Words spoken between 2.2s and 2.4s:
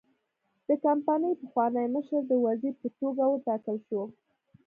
د